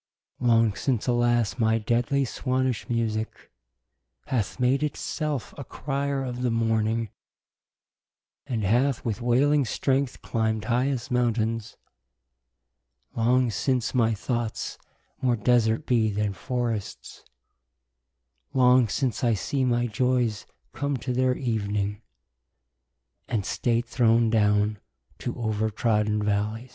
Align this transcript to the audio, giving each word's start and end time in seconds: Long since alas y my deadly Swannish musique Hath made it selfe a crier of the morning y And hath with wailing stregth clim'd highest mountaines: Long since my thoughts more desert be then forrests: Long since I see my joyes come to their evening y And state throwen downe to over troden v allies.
Long 0.39 0.73
since 0.73 1.05
alas 1.05 1.59
y 1.59 1.59
my 1.63 1.77
deadly 1.77 2.25
Swannish 2.25 2.89
musique 2.89 3.51
Hath 4.25 4.59
made 4.59 4.81
it 4.81 4.97
selfe 4.97 5.53
a 5.59 5.63
crier 5.63 6.23
of 6.23 6.41
the 6.41 6.49
morning 6.49 6.99
y 6.99 7.09
And 8.55 8.63
hath 8.63 9.05
with 9.05 9.21
wailing 9.21 9.63
stregth 9.63 10.23
clim'd 10.23 10.63
highest 10.65 11.11
mountaines: 11.11 11.77
Long 13.15 13.51
since 13.51 13.93
my 13.93 14.15
thoughts 14.15 14.79
more 15.21 15.35
desert 15.35 15.85
be 15.85 16.09
then 16.09 16.33
forrests: 16.33 17.23
Long 18.55 18.87
since 18.87 19.23
I 19.23 19.35
see 19.35 19.63
my 19.63 19.85
joyes 19.85 20.47
come 20.73 20.97
to 20.97 21.13
their 21.13 21.37
evening 21.37 21.91
y 21.91 21.99
And 23.35 23.45
state 23.45 23.85
throwen 23.85 24.31
downe 24.31 24.79
to 25.19 25.37
over 25.37 25.69
troden 25.69 26.23
v 26.23 26.31
allies. 26.31 26.69